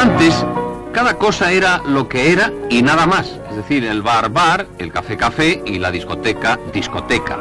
Antes, 0.00 0.46
cada 0.94 1.18
cosa 1.18 1.52
era 1.52 1.82
lo 1.86 2.08
que 2.08 2.32
era 2.32 2.50
y 2.70 2.80
nada 2.80 3.06
más. 3.06 3.38
Es 3.50 3.56
decir, 3.56 3.84
el 3.84 4.00
bar 4.00 4.30
bar, 4.30 4.66
el 4.78 4.90
café 4.90 5.14
café 5.14 5.62
y 5.66 5.78
la 5.78 5.90
discoteca 5.90 6.58
discoteca. 6.72 7.38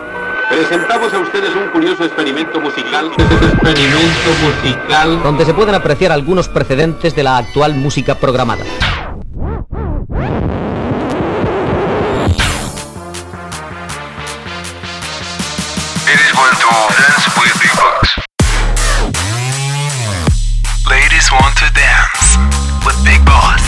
Presentamos 0.50 1.14
a 1.14 1.20
ustedes 1.20 1.56
un 1.56 1.70
curioso 1.72 2.04
experimento 2.04 2.60
musical. 2.60 3.12
experimento 3.14 4.30
musical. 4.44 5.24
Donde 5.24 5.46
se 5.46 5.54
pueden 5.54 5.74
apreciar 5.74 6.12
algunos 6.12 6.50
precedentes 6.50 7.16
de 7.16 7.24
la 7.24 7.38
actual 7.38 7.76
música 7.76 8.15
programada. 8.15 8.65
Ladies 20.89 21.31
want 21.31 21.55
to 21.55 21.66
dance 21.73 22.19
with 22.85 22.95
big 23.03 23.23
Boss. 23.26 23.62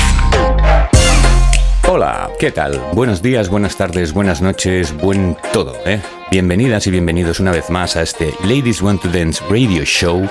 Hola, 1.87 2.29
¿qué 2.39 2.51
tal? 2.51 2.79
Buenos 2.93 3.21
días, 3.21 3.49
buenas 3.49 3.75
tardes, 3.75 4.13
buenas 4.13 4.41
noches, 4.41 4.95
buen 4.95 5.35
todo, 5.51 5.75
¿eh? 5.85 6.01
Bienvenidas 6.29 6.87
y 6.87 6.91
bienvenidos 6.91 7.39
una 7.39 7.51
vez 7.51 7.69
más 7.69 7.97
a 7.97 8.03
este 8.03 8.33
Ladies 8.43 8.81
Want 8.81 9.01
to 9.01 9.09
Dance 9.09 9.43
Radio 9.49 9.83
Show. 9.83 10.29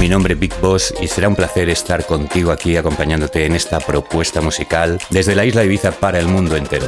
Mi 0.00 0.08
nombre 0.08 0.34
es 0.34 0.40
Big 0.40 0.54
Boss 0.60 0.92
y 1.00 1.06
será 1.06 1.28
un 1.28 1.36
placer 1.36 1.68
estar 1.68 2.04
contigo 2.06 2.50
aquí 2.50 2.76
acompañándote 2.76 3.46
en 3.46 3.54
esta 3.54 3.78
propuesta 3.78 4.40
musical 4.40 4.98
desde 5.10 5.36
la 5.36 5.44
isla 5.44 5.64
Ibiza 5.64 5.92
para 5.92 6.18
el 6.18 6.26
mundo 6.26 6.56
entero 6.56 6.86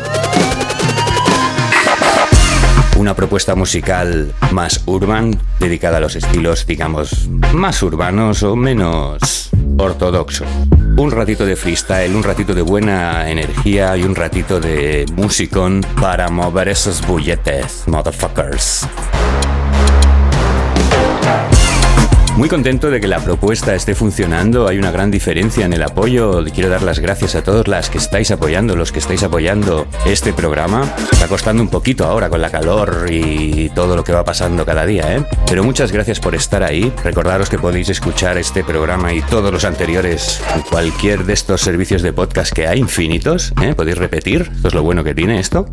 una 3.01 3.15
propuesta 3.15 3.55
musical 3.55 4.31
más 4.53 4.83
urban, 4.85 5.41
dedicada 5.59 5.97
a 5.97 6.01
los 6.01 6.17
estilos, 6.17 6.67
digamos, 6.67 7.29
más 7.55 7.83
urbanos 7.83 8.43
o 8.43 8.57
menos 8.57 9.49
ortodoxos. 9.79 10.47
Un 10.99 11.11
ratito 11.11 11.47
de 11.47 11.57
freestyle, 11.57 12.15
un 12.15 12.23
ratito 12.23 12.55
de 12.55 12.61
buena 12.61 13.31
energía 13.31 13.97
y 13.97 14.03
un 14.03 14.15
ratito 14.15 14.61
de 14.61 15.07
musicón 15.17 15.81
para 15.99 16.29
mover 16.29 16.69
esos 16.69 17.01
bulletes, 17.07 17.85
motherfuckers. 17.87 18.87
Muy 22.41 22.49
contento 22.49 22.91
de 22.91 23.03
que 23.03 23.07
la 23.07 23.23
propuesta 23.23 23.75
esté 23.75 23.95
funcionando, 23.95 24.67
hay 24.67 24.79
una 24.79 24.91
gran 24.91 25.11
diferencia 25.11 25.67
en 25.67 25.75
el 25.75 25.83
apoyo. 25.83 26.43
Quiero 26.55 26.71
dar 26.71 26.81
las 26.83 26.99
gracias 26.99 27.35
a 27.35 27.45
todos 27.45 27.69
las 27.69 27.91
que 27.91 27.99
estáis 27.99 28.31
apoyando, 28.31 28.77
los 28.77 28.93
que 28.93 28.99
estáis 28.99 29.23
apoyando 29.23 29.87
este 30.07 30.33
programa. 30.33 30.91
Está 31.13 31.29
costando 31.29 31.63
un 31.63 31.69
poquito 31.69 32.07
ahora 32.07 32.31
con 32.31 32.41
la 32.41 32.49
calor 32.49 33.09
y 33.11 33.69
todo 33.75 33.95
lo 33.95 34.05
que 34.05 34.15
va 34.15 34.25
pasando 34.25 34.65
cada 34.65 34.87
día, 34.87 35.15
¿eh? 35.15 35.27
Pero 35.47 35.65
muchas 35.65 35.93
gracias 35.93 36.19
por 36.19 36.35
estar 36.35 36.63
ahí. 36.63 36.91
Recordaros 37.05 37.51
que 37.51 37.59
podéis 37.59 37.91
escuchar 37.91 38.39
este 38.39 38.65
programa 38.65 39.13
y 39.13 39.21
todos 39.21 39.53
los 39.53 39.67
anteriores 39.67 40.41
en 40.55 40.63
cualquier 40.63 41.27
de 41.27 41.35
estos 41.35 41.61
servicios 41.61 42.01
de 42.01 42.15
podcast 42.15 42.55
que 42.55 42.67
hay, 42.67 42.79
infinitos, 42.79 43.53
¿eh? 43.63 43.75
Podéis 43.75 43.99
repetir, 43.99 44.51
esto 44.51 44.69
es 44.69 44.73
lo 44.73 44.83
bueno 44.83 45.05
que 45.05 45.15
tiene 45.15 45.41
esto. 45.41 45.67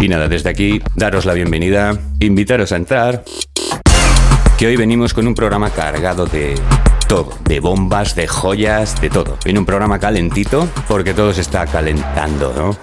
Y 0.00 0.08
nada, 0.08 0.26
desde 0.26 0.50
aquí, 0.50 0.82
daros 0.96 1.24
la 1.24 1.34
bienvenida, 1.34 1.96
invitaros 2.18 2.72
a 2.72 2.76
entrar 2.76 3.22
que 4.58 4.66
hoy 4.66 4.76
venimos 4.76 5.14
con 5.14 5.26
un 5.26 5.34
programa 5.34 5.70
cargado 5.70 6.26
de 6.26 6.54
todo, 7.08 7.36
de 7.44 7.60
bombas, 7.60 8.14
de 8.14 8.28
joyas, 8.28 9.00
de 9.00 9.10
todo. 9.10 9.36
Viene 9.44 9.58
un 9.58 9.66
programa 9.66 9.98
calentito 9.98 10.68
porque 10.86 11.14
todo 11.14 11.32
se 11.32 11.40
está 11.40 11.66
calentando, 11.66 12.52
¿no? 12.56 12.76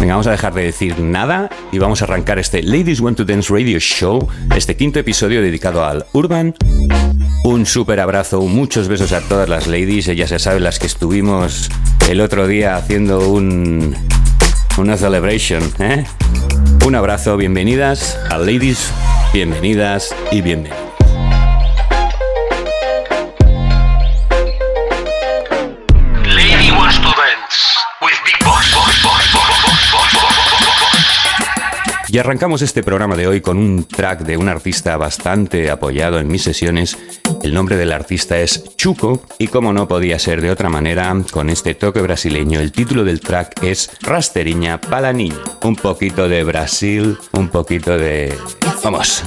Venga, 0.00 0.14
vamos 0.14 0.28
a 0.28 0.30
dejar 0.30 0.54
de 0.54 0.62
decir 0.62 1.00
nada 1.00 1.50
y 1.72 1.78
vamos 1.78 2.00
a 2.00 2.04
arrancar 2.04 2.38
este 2.38 2.62
Ladies 2.62 3.00
Want 3.00 3.16
to 3.16 3.24
Dance 3.24 3.52
Radio 3.52 3.78
Show, 3.78 4.28
este 4.54 4.76
quinto 4.76 4.98
episodio 5.00 5.42
dedicado 5.42 5.84
al 5.84 6.06
Urban. 6.12 6.54
Un 7.44 7.66
súper 7.66 8.00
abrazo, 8.00 8.40
muchos 8.42 8.88
besos 8.88 9.12
a 9.12 9.20
todas 9.20 9.48
las 9.48 9.66
ladies, 9.66 10.08
ellas 10.08 10.30
ya 10.30 10.38
saben 10.38 10.62
las 10.62 10.78
que 10.78 10.86
estuvimos 10.86 11.68
el 12.08 12.20
otro 12.20 12.46
día 12.46 12.76
haciendo 12.76 13.28
un, 13.28 13.94
una 14.78 14.96
celebration, 14.96 15.62
¿eh? 15.80 16.04
Un 16.86 16.94
abrazo, 16.94 17.36
bienvenidas 17.36 18.18
a 18.30 18.38
Ladies 18.38 18.92
Bienvenidas 19.32 20.14
y 20.32 20.40
bienvenidos. 20.40 20.87
Y 32.10 32.18
arrancamos 32.18 32.62
este 32.62 32.82
programa 32.82 33.16
de 33.16 33.26
hoy 33.26 33.40
con 33.42 33.58
un 33.58 33.84
track 33.84 34.20
de 34.20 34.36
un 34.38 34.48
artista 34.48 34.96
bastante 34.96 35.70
apoyado 35.70 36.18
en 36.18 36.28
mis 36.28 36.42
sesiones. 36.42 36.96
El 37.42 37.52
nombre 37.52 37.76
del 37.76 37.92
artista 37.92 38.38
es 38.38 38.76
Chuco 38.76 39.22
y 39.38 39.48
como 39.48 39.72
no 39.74 39.86
podía 39.88 40.18
ser 40.18 40.40
de 40.40 40.50
otra 40.50 40.70
manera, 40.70 41.14
con 41.30 41.50
este 41.50 41.74
toque 41.74 42.00
brasileño, 42.00 42.60
el 42.60 42.72
título 42.72 43.04
del 43.04 43.20
track 43.20 43.62
es 43.62 43.90
Rasteriña 44.00 44.80
para. 44.80 45.08
Un 45.08 45.76
poquito 45.76 46.28
de 46.28 46.44
Brasil, 46.44 47.16
un 47.32 47.48
poquito 47.48 47.96
de... 47.96 48.34
Vamos. 48.84 49.24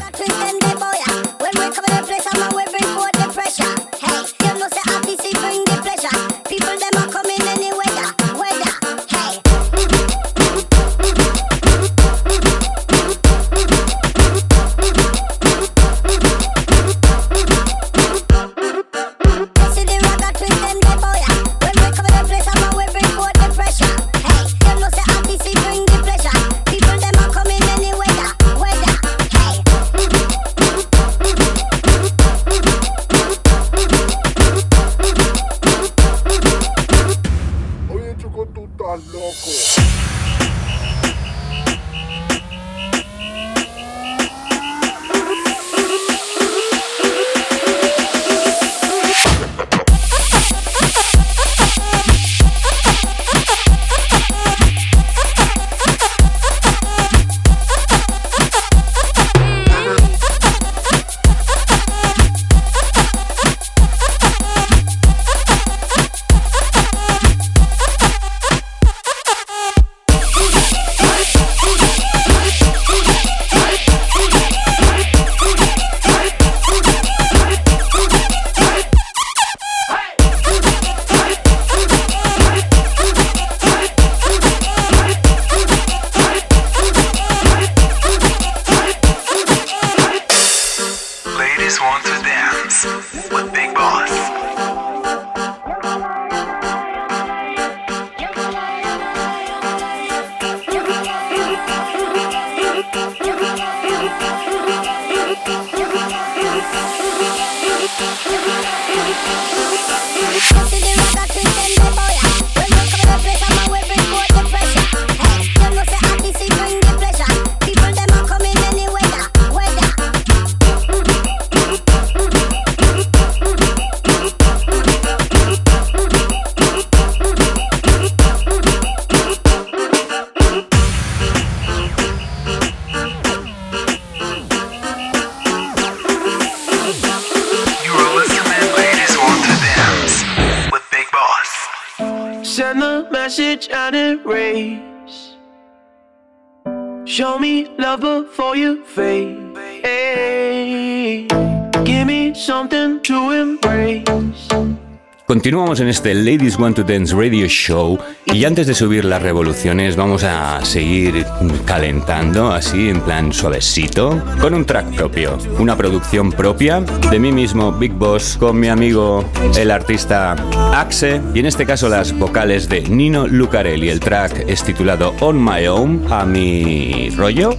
Continuamos 155.32 155.80
en 155.80 155.88
este 155.88 156.14
Ladies 156.14 156.60
Want 156.60 156.76
to 156.76 156.84
Dance 156.84 157.16
Radio 157.16 157.48
Show 157.48 157.98
y 158.26 158.44
antes 158.44 158.68
de 158.68 158.74
subir 158.74 159.06
las 159.06 159.22
revoluciones 159.22 159.96
vamos 159.96 160.26
a 160.26 160.60
seguir 160.66 161.26
calentando 161.64 162.52
así 162.52 162.90
en 162.90 163.00
plan 163.00 163.32
suavecito 163.32 164.22
con 164.42 164.54
un 164.54 164.66
track 164.66 164.94
propio, 164.94 165.38
una 165.58 165.78
producción 165.78 166.34
propia 166.34 166.82
de 166.82 167.18
mí 167.18 167.32
mismo 167.32 167.72
Big 167.72 167.94
Boss 167.94 168.36
con 168.38 168.60
mi 168.60 168.68
amigo 168.68 169.24
el 169.58 169.72
artista 169.72 170.36
Axe 170.74 171.22
y 171.34 171.40
en 171.40 171.46
este 171.46 171.66
caso 171.66 171.88
las 171.88 172.12
vocales 172.12 172.68
de 172.68 172.82
Nino 172.82 173.26
Lucarelli. 173.26 173.88
El 173.88 174.02
track 174.02 174.44
es 174.50 174.62
titulado 174.66 175.16
On 175.22 175.42
My 175.42 175.66
Own 175.66 176.08
a 176.12 176.26
mi 176.26 177.10
rollo. 177.12 177.56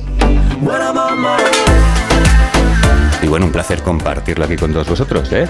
Y 3.22 3.26
bueno, 3.28 3.46
un 3.46 3.52
placer 3.52 3.82
compartirlo 3.82 4.44
aquí 4.44 4.56
con 4.56 4.74
todos 4.74 4.90
vosotros, 4.90 5.32
¿eh? 5.32 5.48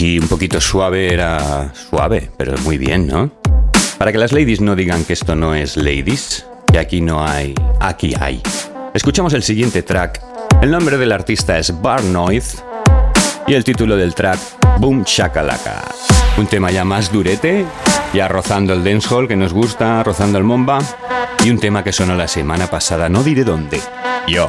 Y 0.00 0.18
un 0.18 0.28
poquito 0.28 0.62
suave 0.62 1.12
era 1.12 1.74
suave, 1.74 2.30
pero 2.38 2.56
muy 2.64 2.78
bien, 2.78 3.06
¿no? 3.06 3.30
Para 3.98 4.12
que 4.12 4.16
las 4.16 4.32
ladies 4.32 4.62
no 4.62 4.74
digan 4.74 5.04
que 5.04 5.12
esto 5.12 5.36
no 5.36 5.54
es 5.54 5.76
ladies, 5.76 6.46
que 6.72 6.78
aquí 6.78 7.02
no 7.02 7.22
hay, 7.22 7.54
aquí 7.80 8.14
hay. 8.18 8.40
Escuchamos 8.94 9.34
el 9.34 9.42
siguiente 9.42 9.82
track. 9.82 10.22
El 10.62 10.70
nombre 10.70 10.96
del 10.96 11.12
artista 11.12 11.58
es 11.58 11.82
Barnoith 11.82 12.62
y 13.46 13.52
el 13.52 13.62
título 13.62 13.94
del 13.94 14.14
track 14.14 14.38
Boom 14.78 15.04
Shakalaka. 15.04 15.82
Un 16.38 16.46
tema 16.46 16.70
ya 16.70 16.82
más 16.82 17.12
durete, 17.12 17.66
ya 18.14 18.26
rozando 18.26 18.72
el 18.72 18.82
dancehall 18.82 19.28
que 19.28 19.36
nos 19.36 19.52
gusta, 19.52 20.02
rozando 20.02 20.38
el 20.38 20.44
momba 20.44 20.78
y 21.44 21.50
un 21.50 21.60
tema 21.60 21.84
que 21.84 21.92
sonó 21.92 22.14
la 22.14 22.26
semana 22.26 22.68
pasada, 22.68 23.10
no 23.10 23.22
diré 23.22 23.44
dónde. 23.44 23.82
Yo. 24.26 24.48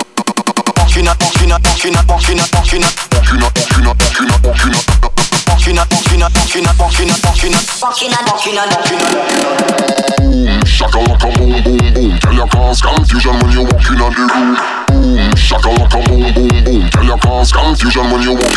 confusion 17.81 18.11
when 18.11 18.21
you 18.21 18.33
walk 18.33 18.50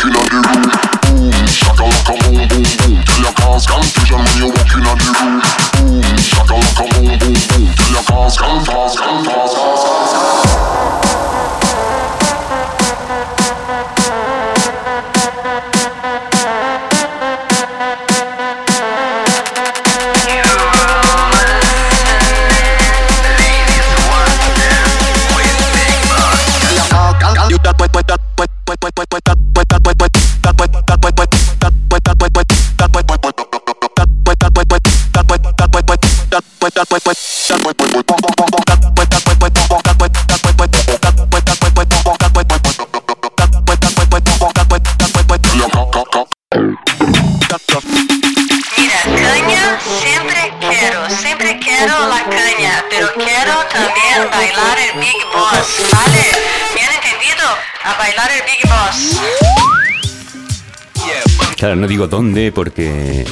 porque 62.53 63.25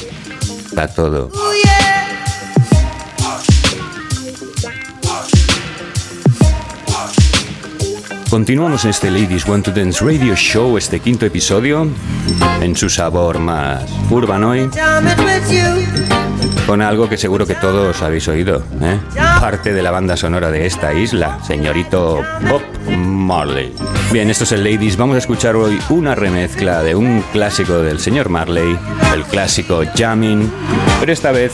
está 0.64 0.88
todo. 0.88 1.30
Continuamos 8.30 8.86
este 8.86 9.10
Ladies 9.10 9.46
Want 9.46 9.66
to 9.66 9.72
Dance 9.72 10.02
Radio 10.02 10.34
Show, 10.34 10.78
este 10.78 11.00
quinto 11.00 11.26
episodio, 11.26 11.86
en 12.62 12.74
su 12.74 12.88
sabor 12.88 13.38
más 13.40 13.84
urbanoy, 14.10 14.70
con 16.66 16.80
algo 16.80 17.06
que 17.06 17.18
seguro 17.18 17.46
que 17.46 17.54
todos 17.56 18.00
habéis 18.00 18.26
oído, 18.28 18.64
¿eh? 18.80 18.98
parte 19.38 19.74
de 19.74 19.82
la 19.82 19.90
banda 19.90 20.16
sonora 20.16 20.50
de 20.50 20.64
esta 20.64 20.94
isla, 20.94 21.38
señorito 21.46 22.22
Bob 22.48 22.62
Marley. 23.24 23.74
Bien, 24.12 24.30
esto 24.30 24.44
es 24.44 24.52
el 24.52 24.62
Ladies. 24.62 24.96
Vamos 24.96 25.16
a 25.16 25.18
escuchar 25.18 25.56
hoy 25.56 25.80
una 25.88 26.14
remezcla 26.14 26.82
de 26.82 26.94
un 26.94 27.22
clásico 27.32 27.78
del 27.78 27.98
señor 27.98 28.28
Marley, 28.28 28.78
el 29.12 29.24
clásico 29.24 29.82
Jamming, 29.96 30.50
pero 31.00 31.12
esta 31.12 31.32
vez 31.32 31.52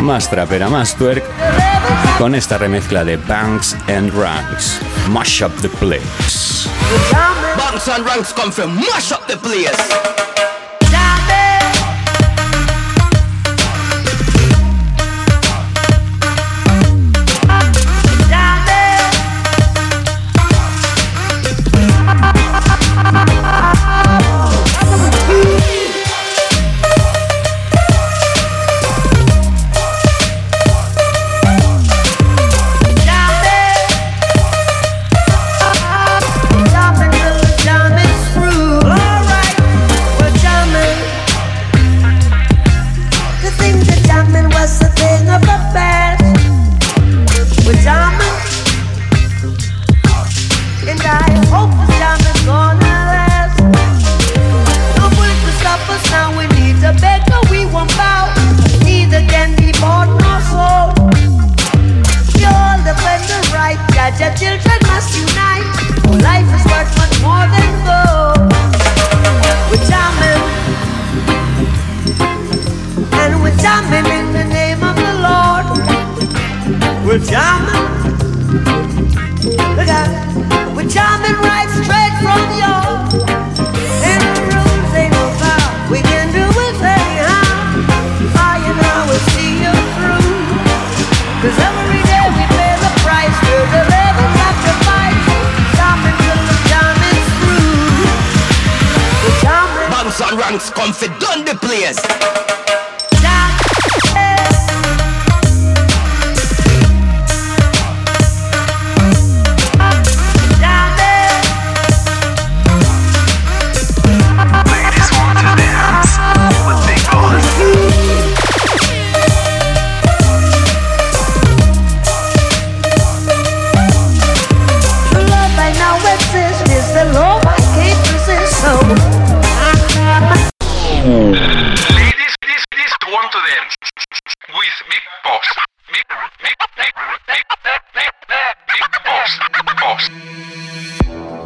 más 0.00 0.28
trapera, 0.28 0.68
más 0.68 0.96
twerk, 0.96 1.24
con 2.18 2.34
esta 2.34 2.58
remezcla 2.58 3.04
de 3.04 3.16
Banks 3.16 3.76
and 3.88 4.12
Ranks. 4.14 4.80
Mash 5.10 5.42
up 5.42 5.52
the 5.60 5.68
place. 5.68 6.68
Banks 7.56 7.88
and 7.88 8.06
Ranks 8.06 8.32
come 8.32 8.50
from 8.50 8.74
Mash 8.74 9.12
up 9.12 9.26
the 9.26 9.36
place. 9.36 10.31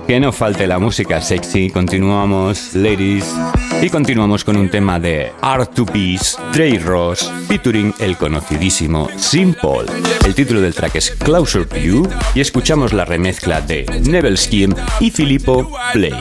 que 0.07 0.21
no 0.21 0.33
falte 0.33 0.67
la 0.67 0.79
música 0.79 1.21
sexy. 1.21 1.71
Continuamos, 1.71 2.75
ladies. 2.75 3.25
Y 3.83 3.91
continuamos 3.91 4.45
con 4.45 4.57
un 4.57 4.71
tema 4.71 4.99
de 5.01 5.33
R2B's, 5.43 6.39
Trey 6.53 6.79
Ross, 6.79 7.31
featuring 7.49 7.93
el 7.99 8.17
conocidísimo 8.17 9.09
Simple. 9.17 9.87
El 10.25 10.35
título 10.35 10.61
del 10.61 10.75
track 10.75 10.97
es 10.97 11.11
Closer 11.11 11.67
to 11.67 11.77
You 11.77 12.09
y 12.35 12.41
escuchamos 12.41 12.93
la 12.93 13.05
remezcla 13.05 13.61
de 13.61 13.85
Neville 14.05 14.37
Skim 14.37 14.75
y 15.01 15.11
Filippo 15.11 15.71
Play. 15.93 16.15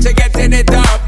to 0.00 0.12
getting 0.12 0.52
it 0.52 0.70
up. 0.70 1.05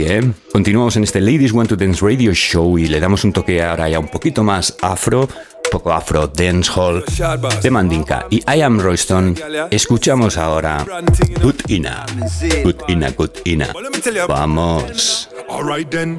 ¿Eh? 0.00 0.32
Continuamos 0.50 0.96
en 0.96 1.04
este 1.04 1.20
Ladies 1.20 1.52
Want 1.52 1.68
to 1.68 1.76
Dance 1.76 2.04
Radio 2.04 2.32
Show 2.32 2.78
y 2.78 2.86
le 2.86 2.98
damos 2.98 3.24
un 3.24 3.32
toque 3.32 3.62
ahora 3.62 3.88
ya 3.88 3.98
un 3.98 4.08
poquito 4.08 4.42
más 4.42 4.74
afro, 4.80 5.28
poco 5.70 5.92
afro 5.92 6.26
dancehall 6.28 7.04
de 7.62 7.70
Mandinka 7.70 8.26
y 8.30 8.38
I 8.38 8.62
Am 8.62 8.80
Royston. 8.80 9.36
Escuchamos 9.70 10.38
ahora 10.38 10.84
Good 11.42 11.56
Ina, 11.68 12.06
Good 12.64 12.76
Ina, 12.88 13.10
Good 13.10 13.30
Ina. 13.44 13.72
Vamos. 14.26 15.28
Then. 15.90 16.18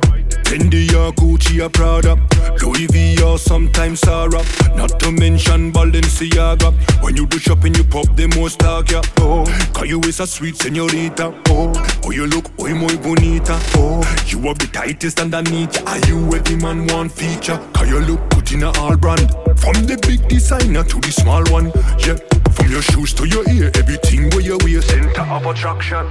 Louis 2.62 2.88
V 2.88 3.22
or 3.24 3.38
sometimes 3.38 4.00
Sarah 4.02 4.44
Not 4.76 5.00
to 5.00 5.12
mention 5.12 5.72
Balenciaga. 5.72 6.74
When 7.04 7.16
you 7.16 7.26
do 7.26 7.40
shopping 7.40 7.74
you 7.76 7.84
pop 7.84 8.08
the 8.16 8.28
most 8.36 8.60
tag 8.60 8.92
yeah. 8.92 9.02
Oh, 9.18 9.46
cause 9.74 9.88
you 9.88 10.00
is 10.02 10.20
a 10.20 10.28
sweet 10.28 10.56
señorita 10.56 11.34
Oh, 11.50 11.74
oh 12.04 12.12
you 12.12 12.28
look 12.28 12.46
hoy 12.60 12.74
muy 12.74 12.96
bonita. 12.98 13.60
Oh, 13.76 14.02
you 14.28 14.40
have 14.48 14.58
the 14.60 14.68
tightest 14.72 15.20
underneath. 15.20 15.82
Are 15.88 16.00
you 16.08 16.34
every 16.36 16.56
man 16.56 16.88
one 16.88 17.10
feature? 17.10 17.60
Cause 17.74 17.90
you 17.90 18.00
look 18.00 18.20
good 18.30 18.52
in 18.52 18.64
a 18.64 18.72
all 18.80 18.98
brand. 18.98 19.30
From 19.58 19.86
the 19.86 19.98
big 20.08 20.28
designer 20.28 20.84
to 20.84 21.00
the 21.00 21.12
small 21.12 21.44
one 21.52 21.72
Yeah, 22.06 22.18
from 22.52 22.70
your 22.72 22.82
shoes 22.82 23.14
to 23.14 23.28
your 23.28 23.48
ear 23.50 23.72
Everything 23.76 24.30
where 24.32 24.42
you 24.42 24.58
wear. 24.64 24.82
Center 24.82 25.22
of 25.22 25.46
attraction 25.46 26.06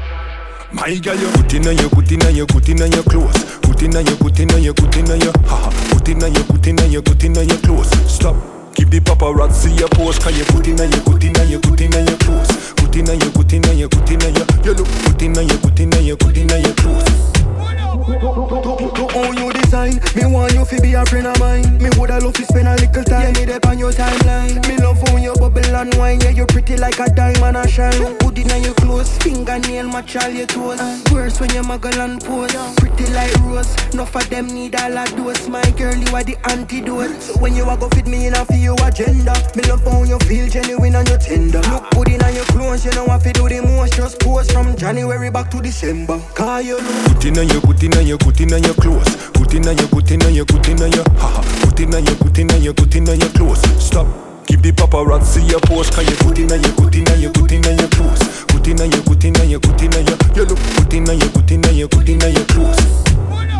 my 0.72 0.94
girl, 0.98 1.16
you 1.16 1.28
put 1.32 1.52
in 1.54 1.64
your 1.64 1.90
put 1.90 2.10
in 2.10 2.34
your 2.34 2.46
put 2.46 2.68
in 2.68 2.78
your 2.78 3.02
clothes. 3.04 3.58
Put 3.62 3.82
in 3.82 3.92
your 3.92 4.16
put 4.16 4.38
in 4.40 4.48
your 4.62 4.74
put 4.74 4.96
in 4.96 5.06
your 5.06 5.32
ha 5.46 5.70
Put 5.90 6.08
in 6.08 6.20
your 6.20 6.44
put 6.44 6.66
in 6.66 6.78
your 6.90 7.02
put 7.02 7.24
in 7.24 7.34
your 7.34 7.58
clothes. 7.58 7.90
Stop. 8.10 8.36
Give 8.74 8.90
the 8.90 9.00
paparazzi 9.00 9.82
a 9.84 9.88
pose 9.88 10.18
Cause 10.18 10.36
you 10.38 10.44
put 10.46 10.66
in 10.66 10.78
your 10.78 10.88
put 11.04 11.22
in 11.24 11.34
your 11.48 11.60
put 11.60 11.80
in 11.80 11.92
your 11.92 12.16
clothes 12.18 12.72
Put 12.76 12.96
in 12.96 13.06
your 13.06 13.30
put 13.32 13.52
in 13.52 13.78
your 13.78 13.88
put 13.88 14.10
in 14.10 14.20
your 14.20 14.46
You 14.64 14.72
look 14.72 14.88
put 15.04 15.20
in 15.20 15.34
your 15.34 15.58
put 15.58 15.78
in 15.78 15.92
your 15.92 16.16
put 16.16 16.36
in 16.36 16.48
your 16.48 16.74
clothes 16.74 17.81
to 18.04 19.08
own 19.16 19.36
you 19.36 19.52
design, 19.52 20.00
me 20.14 20.26
want 20.26 20.52
you 20.52 20.64
to 20.64 20.82
be 20.82 20.94
a 20.94 21.04
friend 21.06 21.26
of 21.26 21.38
mine. 21.38 21.78
Me 21.78 21.88
woulda 21.96 22.18
love 22.18 22.34
to 22.34 22.44
spend 22.44 22.68
a 22.68 22.74
little 22.74 23.04
time. 23.04 23.34
Yeah, 23.34 23.40
me 23.40 23.46
dep 23.46 23.66
on 23.66 23.78
your 23.78 23.92
timeline. 23.92 24.66
Me 24.68 24.76
love 24.78 25.00
when 25.12 25.22
you 25.22 25.34
bubble 25.34 25.76
and 25.76 25.94
wine. 25.94 26.20
Yeah, 26.20 26.30
you 26.30 26.46
pretty 26.46 26.76
like 26.76 26.98
a 26.98 27.08
diamond 27.10 27.56
and 27.56 27.70
shine. 27.70 28.18
Good 28.18 28.38
inna 28.38 28.58
your 28.58 28.74
clothes, 28.74 29.16
fingernail 29.18 29.88
match 29.88 30.16
all 30.16 30.30
your 30.30 30.46
toes. 30.46 30.80
Worse 31.12 31.40
when 31.40 31.50
you 31.50 31.62
muggle 31.62 31.96
and 31.98 32.20
pose. 32.22 32.54
Pretty 32.76 33.12
like 33.12 33.34
rose. 33.40 33.70
Enough 33.92 34.16
of 34.16 34.30
them 34.30 34.46
need 34.46 34.74
all 34.74 34.98
a 34.98 35.04
dose. 35.16 35.48
My 35.48 35.62
girl, 35.72 35.94
you 35.94 36.14
are 36.14 36.24
the 36.24 36.36
antidote. 36.50 37.40
When 37.40 37.54
you 37.54 37.68
a 37.68 37.76
go 37.76 37.88
fit 37.90 38.06
me 38.06 38.26
in 38.26 38.34
a 38.34 38.44
for 38.44 38.54
your 38.54 38.76
agenda. 38.82 39.34
Me 39.54 39.62
love 39.68 39.84
how 39.84 40.02
you 40.02 40.18
feel 40.20 40.48
genuine 40.48 40.94
and 40.96 41.08
you 41.08 41.18
tender. 41.18 41.60
Look 41.70 41.90
good 41.90 42.08
inna 42.08 42.30
your 42.30 42.44
clothes, 42.46 42.84
you 42.84 42.92
know 42.92 43.04
what 43.04 43.22
to 43.22 43.32
do 43.32 43.48
the 43.48 43.62
most. 43.62 43.94
Just 43.94 44.18
pose 44.20 44.50
from 44.50 44.76
January 44.76 45.30
back 45.30 45.50
to 45.52 45.60
December. 45.60 46.20
You 46.62 46.76
look 46.76 47.20
good 47.20 47.24
inna 47.26 47.42
your 47.42 47.60
good 47.62 47.82
inna 47.92 48.02
your 48.02 48.18
good 48.18 48.40
inna 48.40 48.58
your 48.58 48.74
clothes. 48.74 49.30
Good 49.32 49.54
inna 49.54 49.72
your 49.72 49.88
good 49.88 50.10
inna 50.10 50.30
your 50.30 50.44
good 50.46 50.68
inna 50.68 50.88
your 50.88 51.04
ha 51.18 51.28
ha. 51.28 51.42
Good 51.62 51.80
inna 51.80 51.98
your 52.00 52.16
good 52.16 52.38
inna 52.38 52.56
your 52.56 52.74
good 52.74 52.94
inna 52.94 53.14
your 53.14 53.28
clothes. 53.30 53.62
Stop. 53.82 54.06
Give 54.46 54.62
the 54.62 54.72
paparazzi 54.72 55.40
a 55.54 55.60
pose 55.60 55.90
Cause 55.90 56.08
you 56.08 56.16
good 56.24 56.38
inna 56.38 56.56
your 56.56 56.72
good 56.72 56.94
inna 56.94 57.14
your 57.16 57.32
good 57.32 57.52
inna 57.52 57.70
your 57.72 57.88
clothes. 57.88 58.44
Good 58.46 58.68
inna 58.68 58.84
your 58.86 59.02
good 59.04 59.24
inna 59.24 59.44
your 59.44 59.60
good 59.60 59.82
inna 59.82 60.00
your 60.00 60.18
You 60.36 60.44
look 60.44 60.58
good 60.76 60.94
inna 60.94 61.12
your 61.14 61.28
good 61.30 61.50
inna 61.50 61.70
your 61.72 61.88
good 61.88 62.08
inna 62.08 62.28
your 62.28 62.46
clothes. 62.46 62.80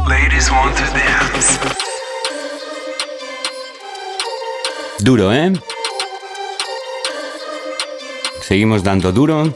Ladies 0.09 0.51
want 0.51 0.77
to 0.77 0.85
dance. 0.97 1.59
Duro, 5.01 5.33
¿eh? 5.33 5.53
Seguimos 8.41 8.83
dando 8.83 9.13
duro. 9.13 9.53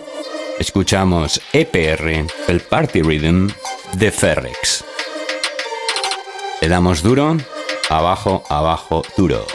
Escuchamos 0.58 1.40
EPR, 1.52 2.26
el 2.48 2.60
Party 2.60 3.02
Rhythm 3.02 3.48
de 3.92 4.10
Ferrex. 4.10 4.84
Le 6.60 6.68
damos 6.68 7.02
duro, 7.02 7.36
abajo, 7.88 8.42
abajo, 8.48 9.02
duro. 9.16 9.46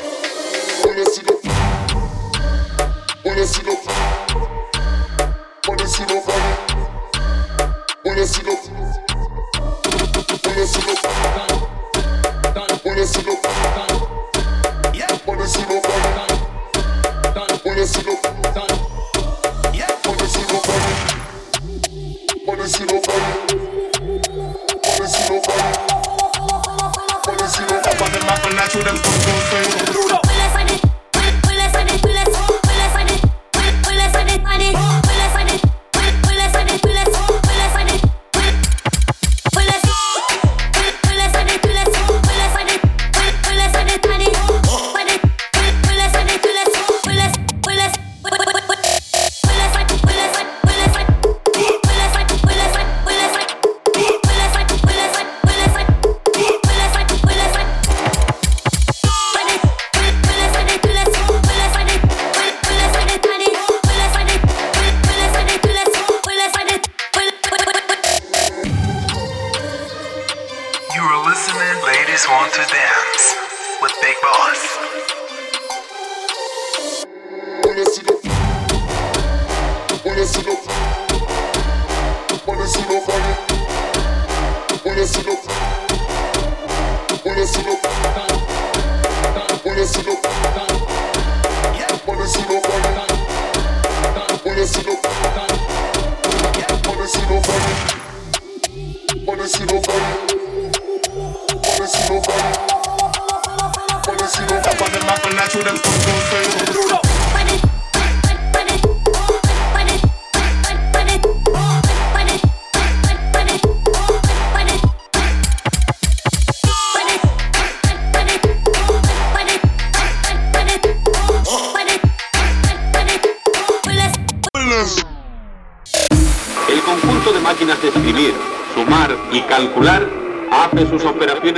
up 28.32 28.46
and 28.46 28.60
I 28.60 28.68
chew 28.68 28.82
them. 28.84 30.21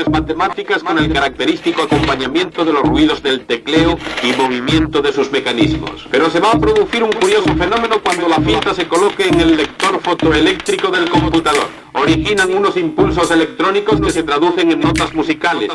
Matemáticas 0.09 0.83
con 0.83 0.97
el 0.97 1.11
característico 1.11 1.83
acompañamiento 1.83 2.65
de 2.65 2.73
los 2.73 2.83
ruidos 2.83 3.21
del 3.21 3.45
tecleo 3.45 3.97
y 4.23 4.33
movimiento 4.33 5.01
de 5.01 5.11
sus 5.11 5.31
mecanismos. 5.31 6.07
Pero 6.11 6.29
se 6.29 6.39
va 6.39 6.51
a 6.51 6.59
producir 6.59 7.03
un 7.03 7.11
curioso 7.11 7.53
fenómeno 7.55 8.01
cuando 8.03 8.27
la 8.27 8.37
cinta 8.37 8.73
se 8.73 8.87
coloque 8.87 9.27
en 9.27 9.39
el 9.39 9.57
lector 9.57 9.99
fotoeléctrico 10.01 10.89
del 10.89 11.09
computador. 11.09 11.67
Originan 11.93 12.53
unos 12.53 12.75
impulsos 12.77 13.29
electrónicos 13.31 14.01
que 14.01 14.11
se 14.11 14.23
traducen 14.23 14.71
en 14.71 14.79
notas 14.79 15.13
musicales. 15.13 15.69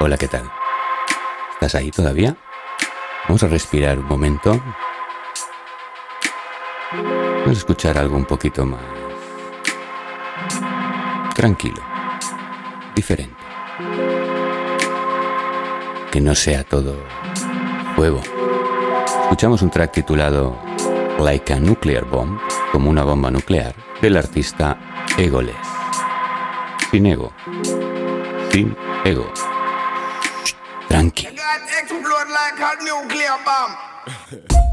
Hola, 0.00 0.18
¿qué 0.18 0.28
tal? 0.28 0.50
¿Estás 1.64 1.80
ahí 1.80 1.90
todavía? 1.90 2.36
Vamos 3.26 3.42
a 3.42 3.48
respirar 3.48 3.98
un 3.98 4.04
momento. 4.04 4.60
Vamos 6.92 7.48
a 7.48 7.52
escuchar 7.52 7.96
algo 7.96 8.18
un 8.18 8.26
poquito 8.26 8.66
más 8.66 8.82
tranquilo, 11.34 11.82
diferente. 12.94 13.34
que 16.12 16.20
no 16.20 16.34
sea 16.34 16.64
todo 16.64 16.96
fuego. 17.96 18.20
Escuchamos 19.22 19.62
un 19.62 19.70
track 19.70 19.92
titulado 19.92 20.58
Like 21.18 21.54
a 21.54 21.60
Nuclear 21.60 22.04
Bomb, 22.04 22.38
como 22.72 22.90
una 22.90 23.04
bomba 23.04 23.30
nuclear, 23.30 23.74
del 24.02 24.18
artista 24.18 24.76
Egoles. 25.16 25.56
Sin 26.90 27.06
ego. 27.06 27.32
Sin 28.50 28.76
ego. 29.06 29.32
funky. 31.04 31.26
I 31.28 31.32
got 31.32 31.60
explode 31.82 32.28
like 32.30 32.58
a 32.60 32.84
nuclear 32.84 33.36
bomb. 33.44 34.60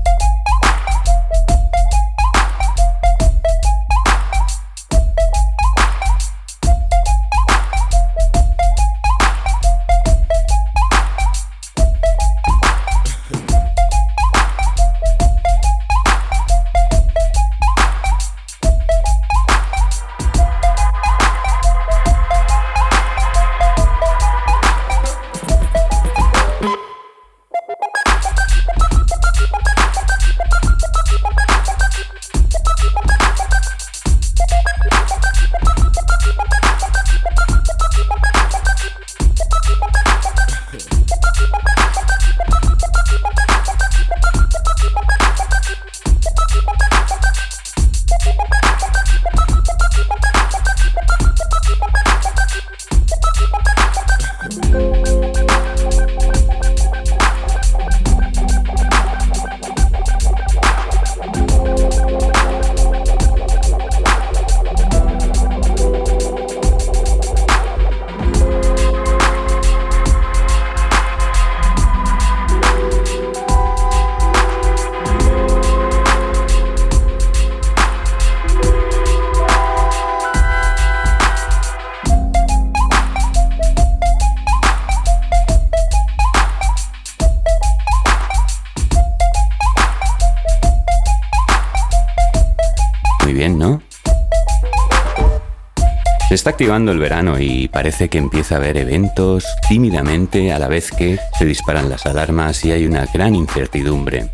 está 96.41 96.49
activando 96.49 96.91
el 96.91 96.97
verano 96.97 97.39
y 97.39 97.67
parece 97.67 98.09
que 98.09 98.17
empieza 98.17 98.55
a 98.55 98.57
haber 98.57 98.75
eventos 98.75 99.45
tímidamente 99.69 100.51
a 100.51 100.57
la 100.57 100.67
vez 100.67 100.89
que 100.89 101.19
se 101.37 101.45
disparan 101.45 101.87
las 101.87 102.07
alarmas 102.07 102.65
y 102.65 102.71
hay 102.71 102.87
una 102.87 103.05
gran 103.13 103.35
incertidumbre. 103.35 104.25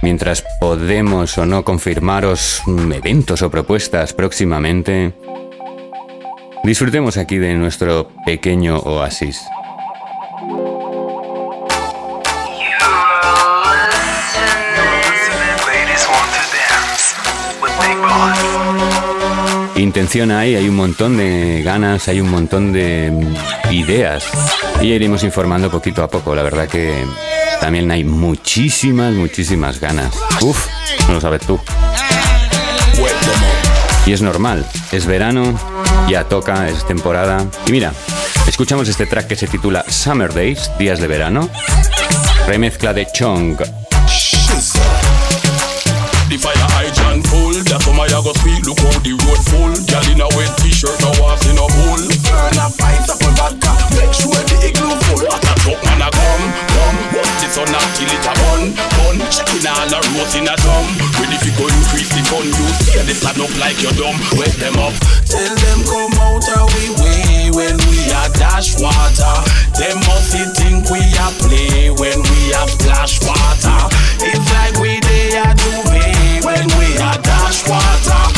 Mientras 0.00 0.42
podemos 0.58 1.36
o 1.36 1.44
no 1.44 1.62
confirmaros 1.62 2.62
eventos 2.66 3.42
o 3.42 3.50
propuestas 3.50 4.14
próximamente, 4.14 5.12
disfrutemos 6.64 7.18
aquí 7.18 7.36
de 7.36 7.52
nuestro 7.52 8.08
pequeño 8.24 8.78
oasis. 8.78 9.42
Intención 19.76 20.30
hay, 20.30 20.54
hay 20.54 20.68
un 20.68 20.76
montón 20.76 21.18
de 21.18 21.62
ganas, 21.62 22.08
hay 22.08 22.20
un 22.20 22.30
montón 22.30 22.72
de 22.72 23.12
ideas 23.70 24.24
y 24.80 24.86
iremos 24.86 25.22
informando 25.22 25.70
poquito 25.70 26.02
a 26.02 26.08
poco. 26.08 26.34
La 26.34 26.42
verdad 26.42 26.66
que 26.66 27.04
también 27.60 27.90
hay 27.90 28.02
muchísimas, 28.02 29.12
muchísimas 29.12 29.78
ganas. 29.78 30.14
Uf, 30.40 30.66
no 31.08 31.14
lo 31.14 31.20
sabes 31.20 31.42
tú. 31.42 31.60
Y 34.06 34.12
es 34.12 34.22
normal, 34.22 34.66
es 34.92 35.04
verano, 35.04 35.58
ya 36.08 36.24
toca, 36.24 36.68
es 36.68 36.86
temporada. 36.86 37.44
Y 37.66 37.72
mira, 37.72 37.92
escuchamos 38.46 38.88
este 38.88 39.04
track 39.04 39.26
que 39.26 39.36
se 39.36 39.46
titula 39.46 39.84
Summer 39.88 40.32
Days, 40.32 40.70
días 40.78 41.00
de 41.00 41.06
verano, 41.06 41.50
remezcla 42.46 42.94
de 42.94 43.06
Chong. 43.12 43.58
Road 49.36 49.44
full. 49.44 49.74
Girl 49.86 50.06
in 50.12 50.20
a 50.20 50.28
wet 50.36 50.50
t-shirt, 50.58 50.96
no 51.00 51.10
off 51.24 51.42
in 51.48 51.58
a 51.58 51.66
pool. 51.66 52.00
Turn 52.24 52.56
a 52.56 52.66
pint 52.80 53.08
up 53.08 53.18
with 53.20 53.36
vodka. 53.36 53.72
Make 53.96 54.12
sure 54.12 54.32
the 54.32 54.56
igloo 54.64 54.96
full. 55.08 55.24
At 55.28 55.44
a 55.44 55.52
truck 55.60 55.80
man 55.84 56.02
a 56.02 56.08
come, 56.10 56.46
come. 56.72 56.98
The 57.40 57.46
sun 57.52 57.74
up 57.74 57.88
till 57.96 58.08
it 58.08 58.24
a 58.24 58.32
bun, 58.32 58.62
bun. 58.96 59.16
Checking 59.30 59.66
all 59.66 59.86
the 59.88 59.98
roads 60.16 60.34
in 60.34 60.48
a 60.48 60.56
drum. 60.56 60.86
Ready 61.20 61.36
fi 61.40 61.50
go 61.56 61.68
increase 61.68 62.10
the 62.12 62.22
fun. 62.28 62.46
You 62.46 62.66
see 62.80 63.02
the 63.04 63.14
stand 63.14 63.40
up 63.40 63.52
like 63.60 63.78
you're 63.82 63.96
dumb. 63.96 64.16
Wet 64.36 64.54
them 64.56 64.76
up. 64.80 64.94
Tell 65.28 65.54
them 65.54 65.80
come 65.84 66.16
out 66.20 66.46
of 66.56 66.66
we 66.74 66.90
way 67.02 67.50
when 67.52 67.76
we 67.88 67.98
a 68.12 68.24
dash 68.36 68.78
water. 68.80 69.36
Them 69.76 70.00
must 70.08 70.32
think 70.56 70.88
we 70.88 71.00
a 71.00 71.28
play 71.44 71.90
when 71.90 72.18
we 72.20 72.38
a 72.56 72.62
splash 72.68 73.20
water. 73.22 73.80
It's 74.24 74.48
like 74.56 74.76
we 74.80 75.00
they 75.00 75.36
a 75.36 75.52
do 75.54 75.72
when 76.46 76.66
we 76.78 76.88
are 76.98 77.18
dash 77.20 77.68
water. 77.68 78.35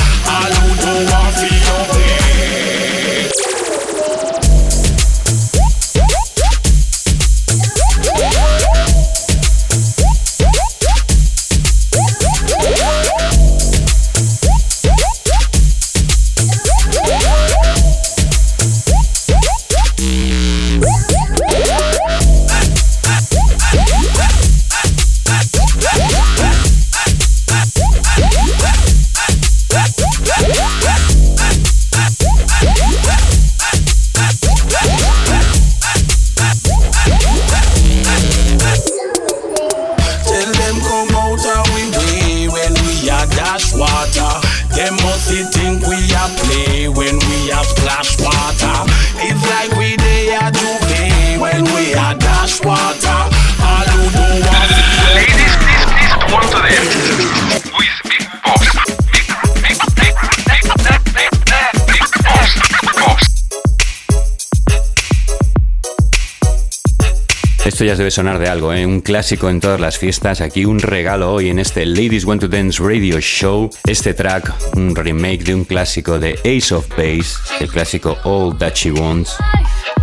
Sonar 68.11 68.39
de 68.39 68.49
algo, 68.49 68.73
¿eh? 68.73 68.87
un 68.87 69.01
clásico 69.01 69.51
en 69.51 69.61
todas 69.61 69.81
las 69.81 69.99
fiestas. 69.99 70.41
Aquí 70.41 70.65
un 70.65 70.79
regalo 70.79 71.33
hoy 71.33 71.49
en 71.49 71.59
este 71.59 71.85
Ladies 71.85 72.25
Want 72.25 72.41
to 72.41 72.49
Dance 72.49 72.83
Radio 72.83 73.21
Show. 73.21 73.71
Este 73.87 74.15
track, 74.15 74.53
un 74.77 74.95
remake 74.95 75.45
de 75.45 75.55
un 75.55 75.65
clásico 75.65 76.19
de 76.19 76.39
Ace 76.41 76.75
of 76.75 76.89
Base, 76.91 77.37
el 77.61 77.69
clásico 77.69 78.17
All 78.25 78.57
That 78.59 78.75
She 78.75 78.93
Wants. 78.93 79.37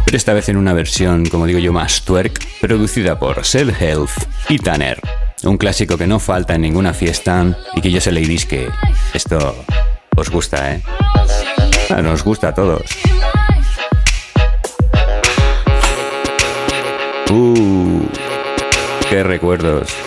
Pero 0.06 0.18
esta 0.18 0.34
vez 0.34 0.50
en 0.50 0.58
una 0.58 0.74
versión, 0.74 1.26
como 1.26 1.46
digo 1.46 1.60
yo, 1.60 1.74
más 1.74 2.04
twerk, 2.04 2.46
producida 2.62 3.18
por 3.18 3.46
Cell 3.46 3.72
Health 3.80 4.12
y 4.50 4.58
Tanner. 4.58 5.00
Un 5.44 5.58
clásico 5.58 5.98
que 5.98 6.08
no 6.08 6.20
falta 6.20 6.56
en 6.56 6.62
ninguna 6.62 6.94
fiesta 6.94 7.58
y 7.76 7.82
que 7.82 7.92
yo 7.92 8.02
sé, 8.02 8.12
ladies, 8.12 8.46
que 8.46 8.68
esto 9.14 9.56
os 10.16 10.30
gusta, 10.30 10.74
¿eh? 10.74 10.82
nos 12.02 12.24
gusta 12.24 12.50
a 12.50 12.54
todos. 12.54 12.84
Uh, 17.32 18.08
qué 19.10 19.24
recuerdos. 19.24 20.05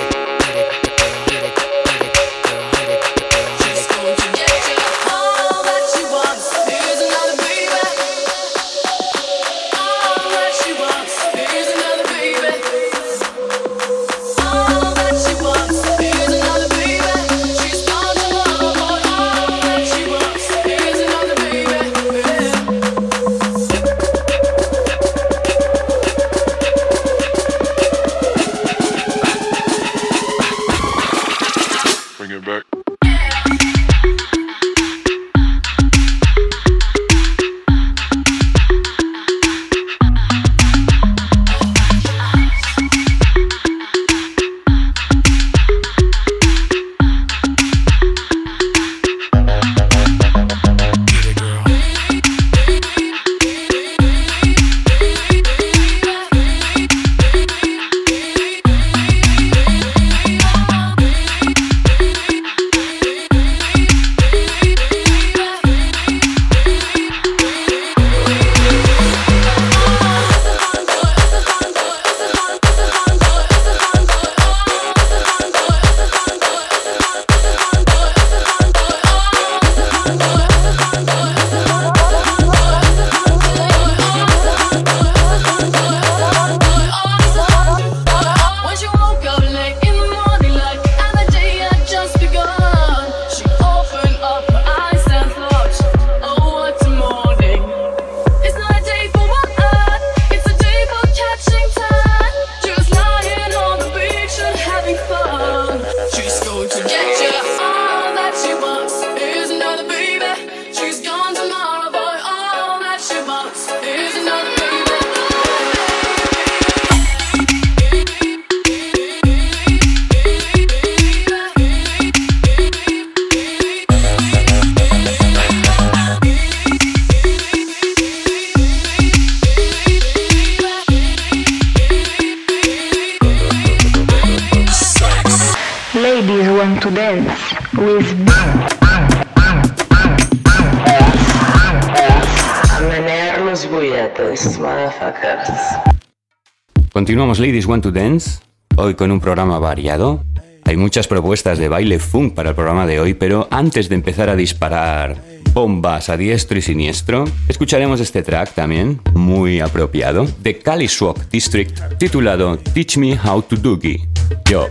Ladies 147.38 147.66
Want 147.66 147.84
to 147.84 147.92
Dance, 147.92 148.40
hoy 148.76 148.94
con 148.94 149.12
un 149.12 149.20
programa 149.20 149.60
variado. 149.60 150.24
Hay 150.64 150.76
muchas 150.76 151.06
propuestas 151.06 151.58
de 151.58 151.68
baile 151.68 152.00
funk 152.00 152.34
para 152.34 152.50
el 152.50 152.54
programa 152.56 152.84
de 152.84 152.98
hoy, 152.98 153.14
pero 153.14 153.46
antes 153.50 153.88
de 153.88 153.94
empezar 153.94 154.28
a 154.28 154.34
disparar 154.34 155.22
bombas 155.52 156.08
a 156.08 156.16
diestro 156.16 156.58
y 156.58 156.62
siniestro, 156.62 157.26
escucharemos 157.46 158.00
este 158.00 158.22
track 158.22 158.54
también, 158.54 159.00
muy 159.14 159.60
apropiado, 159.60 160.26
de 160.40 160.58
Kaliswok 160.58 161.28
District, 161.30 161.98
titulado 161.98 162.58
Teach 162.58 162.96
Me 162.96 163.16
How 163.16 163.42
to 163.42 163.56
Doogie. 163.56 164.08
Yo. 164.50 164.66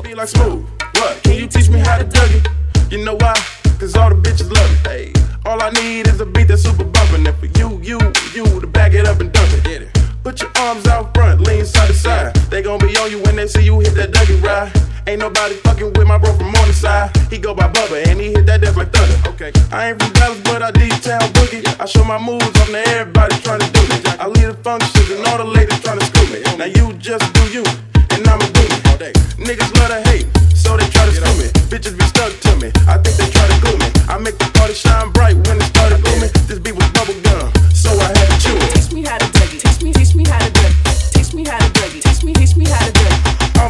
All 5.45 5.62
I 5.62 5.69
need 5.69 6.08
is 6.08 6.19
a 6.19 6.25
beat 6.25 6.49
that's 6.49 6.63
super 6.63 6.84
bumpin'. 6.84 7.25
And 7.25 7.38
for 7.38 7.45
you, 7.58 7.80
you, 7.82 7.97
you 8.36 8.67
back 8.67 8.93
it 8.93 9.08
up 9.08 9.21
and 9.21 9.32
dump 9.32 9.47
it. 9.65 10.07
Put 10.28 10.42
your 10.42 10.52
arms 10.60 10.86
out 10.88 11.13
front, 11.13 11.40
lean 11.40 11.63
side 11.63 11.88
to 11.88 11.94
side. 11.94 12.36
They 12.52 12.62
gon' 12.62 12.80
be 12.80 12.98
on 12.98 13.10
you 13.10 13.24
when 13.24 13.38
they 13.38 13.48
see 13.48 13.63
you 13.63 13.80
hit 13.80 13.96
that 13.96 14.12
Dougie 14.12 14.44
ride. 14.44 14.76
Ain't 15.08 15.22
nobody 15.22 15.56
fucking 15.63 15.94
with 15.94 16.06
my 16.06 16.18
bro 16.18 16.34
from 16.34 16.52
Morningside. 16.52 17.16
He 17.32 17.38
go 17.38 17.56
by 17.56 17.72
Bubba 17.72 18.06
and 18.08 18.20
he 18.20 18.36
hit 18.36 18.46
that 18.48 18.60
death 18.60 18.76
like 18.76 18.92
thunder. 18.92 19.16
Okay, 19.30 19.56
I 19.72 19.88
ain't 19.88 20.04
from 20.04 20.12
Dallas, 20.20 20.42
but 20.44 20.62
I 20.62 20.72
detail 20.72 21.24
boogie. 21.32 21.63
I 21.80 21.86
show 21.86 22.04
my 22.04 22.20
moves 22.20 22.44
off 22.44 22.68
to 22.68 22.76
everybody 22.92 23.40
trying 23.40 23.63
to 23.63 23.72
do 23.72 23.80
me. 23.88 24.04
I 24.20 24.28
lead 24.28 24.52
the 24.52 24.60
functions 24.68 25.08
and 25.16 25.24
all 25.32 25.38
the 25.38 25.48
ladies 25.48 25.80
trying 25.80 26.00
to 26.00 26.06
screw 26.12 26.28
me. 26.28 26.44
Now 26.60 26.68
you 26.68 26.92
just 27.00 27.24
do 27.32 27.48
you, 27.48 27.63
and 28.12 28.28
I'ma 28.28 28.44
do 28.52 28.68
me. 28.68 29.16
Niggas 29.48 29.72
love 29.80 29.96
to 29.96 30.04
hate, 30.12 30.28
so 30.52 30.76
they 30.76 30.92
try 30.92 31.08
to 31.08 31.16
screw 31.16 31.36
me. 31.40 31.48
Bitches 31.72 31.96
be 31.96 32.04
stuck 32.04 32.36
to 32.36 32.52
me. 32.60 32.68
I 32.84 33.00
think 33.00 33.16
they 33.16 33.32
try 33.32 33.48
to 33.48 33.58
glue 33.63 33.80
me. 33.80 33.88
I 34.12 34.20
make 34.20 34.36
the 34.36 34.52
party 34.60 34.76
shine 34.76 35.08
bright 35.16 35.40
when 35.48 35.56
it 35.56 35.72
started 35.72 36.04
glooming. 36.04 36.36
This 36.52 36.60
beat 36.60 36.76
was 36.76 36.84
bubble 36.92 37.16
gum, 37.24 37.48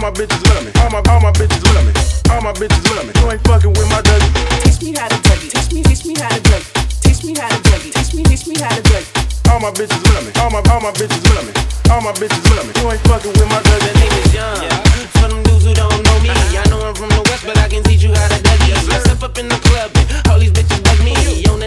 my 0.08 0.14
bitches 0.14 0.40
love 0.48 0.64
me. 0.64 0.72
All 0.80 0.90
my 0.90 1.04
all 1.12 1.20
my 1.20 1.32
bitches 1.36 1.60
love 1.76 1.84
me. 1.84 1.92
All 2.32 2.40
my 2.40 2.54
bitches 2.56 2.80
love 2.96 3.04
me. 3.04 3.12
You 3.20 3.28
ain't 3.28 3.44
fucking 3.44 3.74
with 3.76 3.90
my 3.92 4.00
Dougie. 4.08 4.32
Teach 4.64 4.80
me 4.80 4.96
how 4.96 5.08
to 5.12 5.20
Dougie. 5.20 5.52
Teach 5.52 5.74
me, 5.76 5.84
teach 5.84 6.06
me 6.08 6.16
how 6.16 6.32
to 6.32 6.40
Dougie. 6.48 6.64
Teach 7.04 7.24
me 7.28 7.36
how 7.36 7.50
to 7.52 7.60
Dougie. 7.68 7.92
Teach 7.92 8.14
me, 8.16 8.24
teach 8.24 8.48
me 8.48 8.56
how 8.56 8.72
to 8.72 8.82
Dougie. 8.88 9.52
All 9.52 9.60
my 9.60 9.72
bitches 9.76 10.00
love 10.08 10.24
me. 10.24 10.32
All 10.40 10.50
my 10.50 10.64
all 10.72 10.80
my 10.80 10.92
bitches 10.96 11.20
love 11.28 11.44
me. 11.44 11.52
All 11.92 12.00
my 12.00 12.14
bitches 12.16 12.40
love 12.56 12.64
me. 12.64 12.72
You 12.80 12.88
ain't 12.88 13.04
fucking 13.04 13.36
with 13.36 13.50
my 13.52 13.60
Dougie. 13.68 13.84
The 13.84 14.00
name 14.00 14.16
is 14.24 14.34
Young. 14.34 14.64
Yeah. 14.64 14.80
For 15.20 15.28
them 15.28 15.44
dudes 15.44 15.66
who 15.68 15.74
don't 15.76 15.92
know 15.92 16.18
me, 16.24 16.32
I 16.32 16.64
know 16.72 16.88
I'm 16.88 16.96
from 16.96 17.12
the 17.12 17.24
west, 17.28 17.44
but 17.44 17.58
I 17.60 17.68
can 17.68 17.84
teach 17.84 18.04
you 18.04 18.16
how 18.16 18.28
to 18.32 18.40
Dougie. 18.40 18.72
Yes, 18.72 18.88
I 18.88 19.00
step 19.12 19.24
up 19.28 19.38
in 19.38 19.52
the 19.52 19.60
club, 19.60 19.92
and 19.92 20.08
all 20.32 20.40
these 20.40 20.56
bitches 20.56 20.80
bug 20.88 21.04
me. 21.04 21.20
On 21.52 21.60
the 21.60 21.67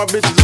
my 0.00 0.06
bitches 0.06 0.39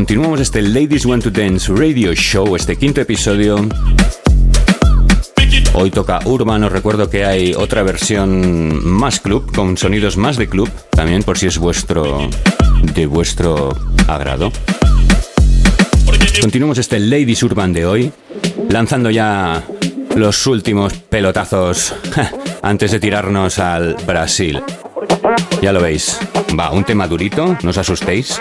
Continuamos 0.00 0.40
este 0.40 0.62
Ladies 0.62 1.04
Want 1.04 1.24
to 1.24 1.30
Dance 1.30 1.70
Radio 1.70 2.14
Show, 2.14 2.56
este 2.56 2.74
quinto 2.74 3.02
episodio. 3.02 3.68
Hoy 5.74 5.90
toca 5.90 6.20
Urban, 6.24 6.64
os 6.64 6.72
recuerdo 6.72 7.10
que 7.10 7.26
hay 7.26 7.52
otra 7.52 7.82
versión 7.82 8.82
más 8.82 9.20
club, 9.20 9.54
con 9.54 9.76
sonidos 9.76 10.16
más 10.16 10.38
de 10.38 10.48
club, 10.48 10.70
también 10.88 11.22
por 11.22 11.36
si 11.36 11.48
es 11.48 11.58
vuestro 11.58 12.30
de 12.94 13.04
vuestro 13.04 13.76
agrado. 14.08 14.50
Continuamos 16.40 16.78
este 16.78 16.98
Ladies 16.98 17.42
Urban 17.42 17.74
de 17.74 17.84
hoy, 17.84 18.10
lanzando 18.70 19.10
ya 19.10 19.62
los 20.16 20.46
últimos 20.46 20.94
pelotazos 20.94 21.94
antes 22.62 22.90
de 22.90 23.00
tirarnos 23.00 23.58
al 23.58 23.96
Brasil. 24.06 24.62
Ya 25.60 25.74
lo 25.74 25.82
veis, 25.82 26.18
va, 26.58 26.70
un 26.70 26.84
tema 26.84 27.06
durito, 27.06 27.58
no 27.62 27.68
os 27.68 27.76
asustéis. 27.76 28.40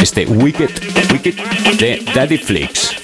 Este 0.00 0.26
Wicked, 0.26 0.70
Wicked 1.10 1.34
de 1.78 2.02
Daddy 2.14 2.38
Flix. 2.38 2.96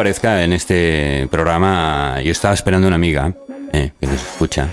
Aunque 0.00 0.14
no 0.16 0.20
lo 0.20 0.20
parezca, 0.20 0.42
en 0.42 0.52
este 0.52 1.28
programa 1.30 2.20
yo 2.22 2.32
estaba 2.32 2.54
esperando 2.54 2.86
una 2.86 2.96
amiga 2.96 3.34
eh, 3.72 3.90
que 4.00 4.06
nos 4.06 4.16
escucha. 4.16 4.68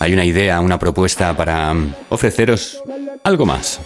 Hay 0.00 0.12
una 0.12 0.24
idea, 0.24 0.60
una 0.60 0.78
propuesta 0.78 1.36
para 1.36 1.72
mm, 1.72 1.94
ofreceros 2.08 2.82
algo 3.22 3.46
más. 3.46 3.80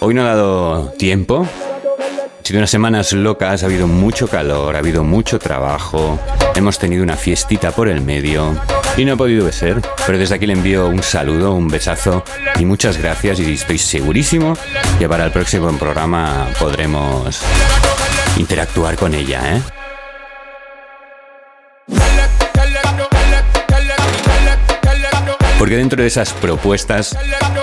Hoy 0.00 0.14
no 0.14 0.22
ha 0.22 0.34
dado 0.34 0.90
tiempo. 0.98 1.46
Ha 1.46 2.44
sido 2.44 2.58
unas 2.58 2.70
semanas 2.70 3.12
locas, 3.12 3.62
ha 3.62 3.66
habido 3.66 3.86
mucho 3.86 4.26
calor, 4.26 4.74
ha 4.74 4.80
habido 4.80 5.04
mucho 5.04 5.38
trabajo, 5.38 6.18
hemos 6.56 6.80
tenido 6.80 7.04
una 7.04 7.16
fiestita 7.16 7.70
por 7.70 7.88
el 7.88 8.00
medio 8.00 8.56
y 8.96 9.04
no 9.04 9.12
ha 9.12 9.16
podido 9.16 9.50
ser. 9.52 9.80
Pero 10.04 10.18
desde 10.18 10.34
aquí 10.34 10.46
le 10.46 10.54
envío 10.54 10.88
un 10.88 11.04
saludo, 11.04 11.52
un 11.52 11.68
besazo 11.68 12.24
y 12.58 12.64
muchas 12.64 12.98
gracias 12.98 13.38
y 13.38 13.52
estoy 13.52 13.78
segurísimo 13.78 14.54
que 14.98 15.08
para 15.08 15.26
el 15.26 15.30
próximo 15.30 15.70
programa 15.78 16.48
podremos 16.58 17.40
interactuar 18.36 18.96
con 18.96 19.14
ella, 19.14 19.56
¿eh? 19.56 19.79
Porque 25.60 25.76
dentro 25.76 26.00
de 26.00 26.08
esas 26.08 26.32
propuestas 26.32 27.14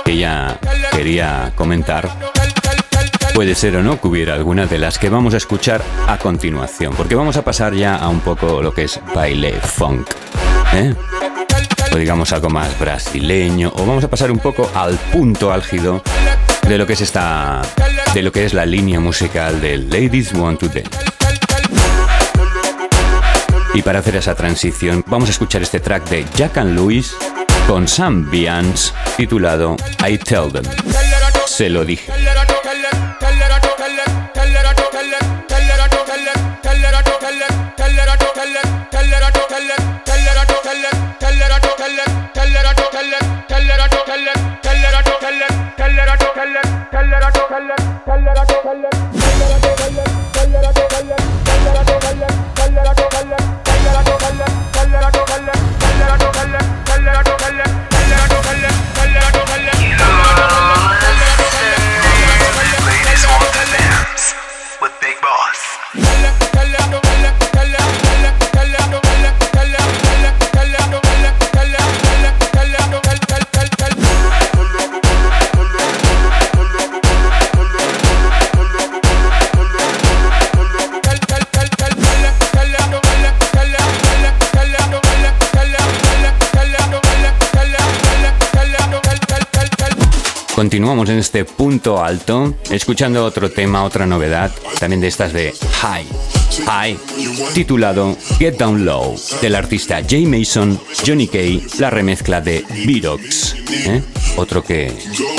que 0.05 0.11
ella 0.11 0.59
quería 0.91 1.51
comentar, 1.55 2.07
puede 3.33 3.55
ser 3.55 3.75
o 3.75 3.81
no 3.81 3.99
que 3.99 4.07
hubiera 4.07 4.35
alguna 4.35 4.67
de 4.67 4.77
las 4.77 4.99
que 4.99 5.09
vamos 5.09 5.33
a 5.33 5.37
escuchar 5.37 5.81
a 6.07 6.19
continuación. 6.19 6.93
Porque 6.95 7.15
vamos 7.15 7.37
a 7.37 7.43
pasar 7.43 7.73
ya 7.73 7.95
a 7.95 8.07
un 8.07 8.19
poco 8.19 8.61
lo 8.61 8.71
que 8.71 8.83
es 8.83 9.01
baile 9.15 9.53
funk. 9.53 10.07
¿eh? 10.73 10.93
O 11.91 11.95
digamos 11.95 12.31
algo 12.33 12.51
más 12.51 12.79
brasileño. 12.79 13.73
O 13.75 13.83
vamos 13.83 14.03
a 14.03 14.09
pasar 14.11 14.31
un 14.31 14.37
poco 14.37 14.69
al 14.75 14.93
punto 15.11 15.51
álgido 15.51 16.03
de 16.69 16.77
lo 16.77 16.85
que 16.85 16.93
es 16.93 17.01
esta. 17.01 17.63
de 18.13 18.21
lo 18.21 18.31
que 18.31 18.45
es 18.45 18.53
la 18.53 18.67
línea 18.67 18.99
musical 18.99 19.59
de 19.59 19.79
Ladies 19.79 20.33
Want 20.33 20.59
to 20.59 20.67
Dance. 20.67 20.91
Y 23.73 23.81
para 23.81 23.99
hacer 23.99 24.17
esa 24.17 24.35
transición, 24.35 25.03
vamos 25.07 25.29
a 25.29 25.31
escuchar 25.31 25.63
este 25.63 25.79
track 25.79 26.07
de 26.09 26.25
Jack 26.35 26.59
and 26.59 26.75
Lewis 26.75 27.15
con 27.67 27.87
Sam 27.87 28.29
Bians 28.29 28.93
titulado 29.17 29.75
I 30.07 30.17
Tell 30.17 30.51
Them. 30.51 30.63
Se 31.45 31.69
lo 31.69 31.83
dije. 31.83 32.56
En 91.17 91.21
este 91.21 91.45
punto 91.45 92.03
alto, 92.03 92.53
escuchando 92.69 93.25
otro 93.25 93.49
tema, 93.49 93.83
otra 93.83 94.05
novedad, 94.05 94.51
también 94.79 95.01
de 95.01 95.07
estas 95.07 95.33
de 95.33 95.51
High, 95.81 96.05
High, 96.67 96.99
titulado 97.55 98.15
Get 98.37 98.59
Down 98.59 98.85
Low, 98.85 99.15
del 99.41 99.55
artista 99.55 99.99
Jay 100.07 100.27
Mason, 100.27 100.79
Johnny 101.03 101.27
Kay, 101.27 101.65
la 101.79 101.89
remezcla 101.89 102.39
de 102.39 102.63
Virox. 102.85 103.55
¿eh? 103.87 104.03
Otro 104.35 104.63
que... 104.63 104.93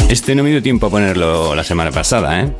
Este 0.08 0.34
no 0.34 0.42
me 0.42 0.50
dio 0.50 0.60
tiempo 0.60 0.86
a 0.86 0.90
ponerlo 0.90 1.54
la 1.54 1.62
semana 1.62 1.92
pasada, 1.92 2.40
¿eh? 2.40 2.52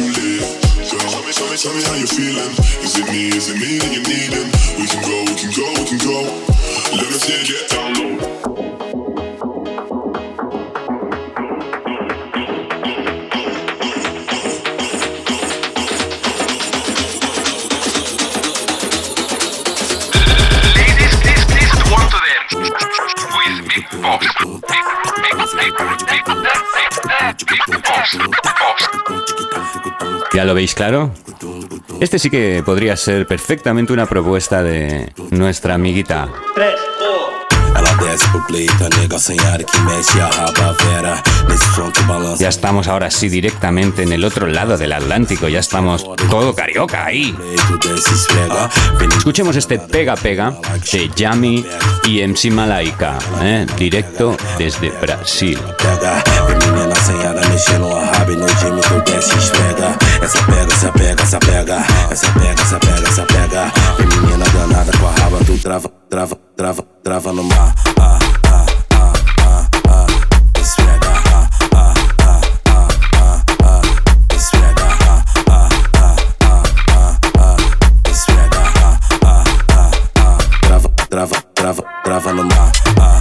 to 0.00 0.20
live. 0.20 0.46
Girl, 0.90 1.00
tell 1.10 1.22
me, 1.22 1.32
tell 1.32 1.50
me, 1.50 1.56
tell 1.56 1.74
me 1.74 1.82
how 1.82 1.94
you're 1.94 2.06
feeling. 2.08 2.52
Is 2.80 2.96
it 2.96 3.06
me? 3.12 3.28
Is 3.36 3.48
it 3.50 3.58
me 3.60 3.78
that 3.78 3.92
you're 3.92 4.08
needing? 4.08 4.48
We 4.78 4.86
can 4.88 5.02
go, 5.04 5.16
we 5.28 5.34
can 5.36 5.50
go, 5.52 5.66
we 5.76 5.84
can 5.88 5.98
go. 6.00 6.18
Let 6.96 7.08
me 7.10 7.18
see 7.18 7.36
you 7.36 7.46
get 7.46 7.70
down 7.70 7.92
low. 7.94 8.49
¿Ya 30.32 30.44
lo 30.44 30.54
veis 30.54 30.74
claro? 30.74 31.12
Este 32.00 32.18
sí 32.18 32.30
que 32.30 32.62
podría 32.64 32.96
ser 32.96 33.26
perfectamente 33.26 33.92
una 33.92 34.06
propuesta 34.06 34.62
de 34.62 35.12
nuestra 35.30 35.74
amiguita. 35.74 36.28
Ya 42.38 42.48
estamos 42.48 42.88
ahora 42.88 43.10
sí 43.10 43.28
directamente 43.28 44.02
en 44.02 44.12
el 44.12 44.24
otro 44.24 44.46
lado 44.46 44.76
del 44.76 44.92
Atlántico, 44.92 45.48
ya 45.48 45.60
estamos 45.60 46.08
todo 46.30 46.54
carioca 46.54 47.06
ahí. 47.06 47.36
Escuchemos 49.16 49.56
este 49.56 49.78
Pega 49.78 50.16
Pega 50.16 50.54
de 50.92 51.10
Yami 51.14 51.64
y 52.04 52.26
MC 52.26 52.50
Malaika, 52.50 53.18
¿eh? 53.42 53.66
directo 53.76 54.36
desde 54.58 54.90
Brasil. 54.90 55.58
Mexendo 57.60 57.94
a 57.94 58.04
raba 58.06 58.32
e 58.32 58.36
no 58.36 58.46
time 58.46 58.80
tu 58.80 59.02
desce 59.02 59.36
esfrega. 59.36 59.94
Essa 60.22 60.42
pega, 60.44 60.72
essa 60.72 60.90
pega, 60.92 61.22
essa 61.22 61.38
pega. 61.40 61.84
Essa 62.10 62.32
pega, 62.32 62.62
essa 62.62 62.78
pega, 62.78 63.06
essa 63.06 63.22
pega. 63.26 63.72
Vem 63.98 64.06
menina 64.06 64.46
danada 64.48 64.90
com 64.96 65.06
a 65.06 65.10
raba, 65.10 65.44
tu 65.44 65.58
trava, 65.58 65.90
trava, 66.08 66.38
trava, 66.56 66.82
trava 67.04 67.32
no 67.34 67.44
mar. 67.44 67.74
Ah, 68.00 68.18
ah, 68.46 68.64
ah, 68.94 69.12
ah, 69.42 69.68
ah. 69.90 70.06
Esfrega, 70.58 71.12
ah, 71.34 71.50
ah, 71.74 71.94
ah, 72.22 72.40
ah, 72.64 72.88
ah, 73.18 73.44
ah. 73.62 74.34
Esfrega, 74.34 74.86
ah, 75.02 75.22
ah, 75.50 75.68
ah, 75.96 76.16
ah, 76.46 76.64
ah, 76.96 77.12
ah. 77.40 77.56
Esfrega, 78.10 78.62
ah, 78.80 78.98
ah. 79.26 79.44
Trava, 80.62 80.88
trava, 81.10 81.36
trava, 81.54 81.82
trava 82.04 82.32
no 82.32 82.44
mar. 82.44 82.72
Ah, 82.98 83.18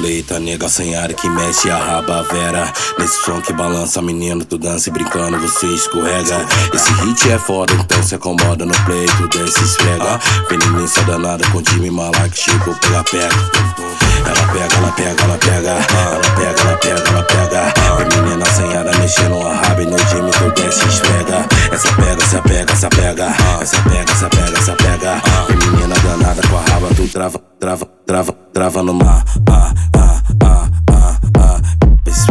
desce 0.00 0.24
pro 0.24 0.30
pleito, 0.30 0.34
a 0.34 0.40
nega 0.40 0.68
sem 0.68 0.94
ar 0.94 1.12
que 1.12 1.28
mexe 1.28 1.70
a 1.70 1.76
raba 1.76 2.22
vera. 2.24 2.72
Nesse 2.98 3.22
som 3.24 3.40
que 3.40 3.52
balança, 3.52 4.02
menino, 4.02 4.44
tu 4.44 4.58
dança 4.58 4.88
e 4.88 4.92
brincando, 4.92 5.38
você 5.38 5.66
escorrega. 5.66 6.46
Esse 6.72 6.92
hit 6.92 7.30
é 7.30 7.38
foda, 7.38 7.72
então 7.74 8.02
se 8.02 8.14
acomoda 8.14 8.64
no 8.64 8.74
pleito, 8.84 9.28
desce 9.28 9.62
esfrega. 9.62 10.18
Feminista 10.48 11.02
danada 11.02 11.46
com 11.50 11.62
time 11.62 11.90
malac, 11.90 12.30
chegou 12.34 12.74
pela 12.76 13.04
pega. 13.04 14.09
Ela 14.26 14.52
pega, 14.52 14.76
ela 14.76 14.92
pega, 14.92 15.22
ela 15.22 15.38
pega. 15.38 15.70
Ela 15.70 16.30
pega, 16.36 16.60
ela 16.60 16.76
pega, 16.78 17.08
ela 17.08 17.22
pega. 17.24 17.72
Vem 17.96 18.22
menina 18.22 18.44
ar 18.44 18.98
mexendo 18.98 19.46
a 19.46 19.54
raba 19.54 19.82
e 19.82 19.86
no 19.86 19.96
time 19.96 20.30
tu 20.30 20.50
desce 20.52 20.86
esfrega. 20.86 21.46
Essa 21.72 21.92
pega, 21.92 22.22
essa 22.22 22.42
pega, 22.42 22.72
essa 22.72 22.88
pega. 22.88 23.26
Essa 23.60 23.82
pega, 23.82 24.12
essa 24.12 24.28
pega, 24.28 24.58
essa 24.58 24.76
pega. 24.76 25.22
Vem 25.48 25.56
menina 25.56 25.94
danada 26.00 26.42
com 26.48 26.56
a 26.56 26.60
raba, 26.60 26.88
tu 26.94 27.08
trava, 27.08 27.40
trava, 27.58 27.86
trava, 28.06 28.32
trava 28.52 28.82
no 28.82 28.94
mar. 28.94 29.24
Ah, 29.50 29.72
ah, 29.96 30.22
ah, 30.42 30.68
ah, 30.90 31.18
ah. 31.38 31.60
Ah, 32.06 32.29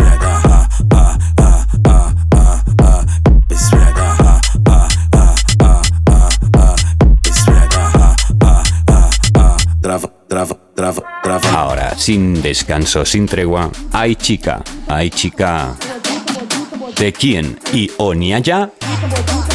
sin 12.10 12.42
descanso, 12.42 13.06
sin 13.06 13.28
tregua, 13.28 13.70
hay 13.94 14.16
chica, 14.16 14.64
hay 14.88 15.12
chica. 15.12 15.76
¿De 16.98 17.14
quién? 17.14 17.60
Y 17.72 17.92
Oniaya, 17.98 18.72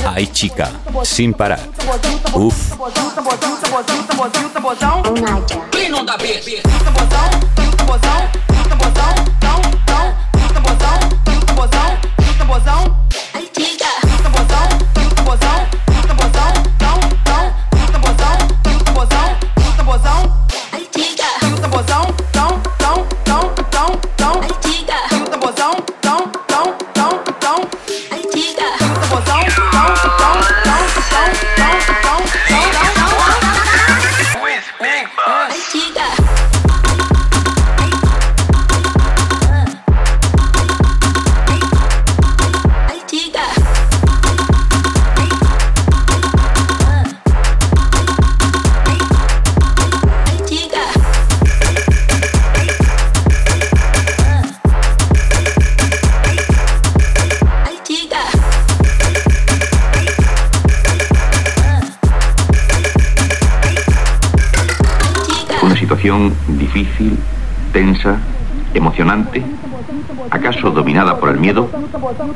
hay 0.07 0.29
chica, 0.29 0.71
sin 1.03 1.35
parar. 1.35 1.59
Uf. 2.33 2.75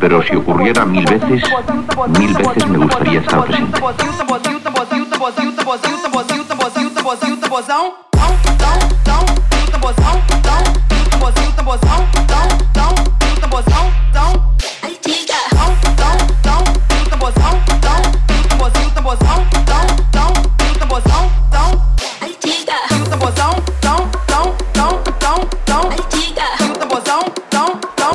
Pero 0.00 0.22
si 0.22 0.36
ocurriera 0.36 0.84
mil 0.84 1.04
veces, 1.04 1.42
mil 2.18 2.34
veces 2.34 2.68
me 2.68 2.78
gustaría 2.78 3.20
estar 3.20 3.44
presente. 3.44 3.80